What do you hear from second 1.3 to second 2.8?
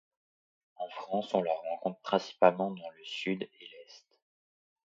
on la rencontre principalement